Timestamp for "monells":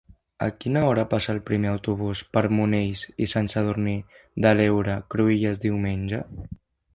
2.61-3.03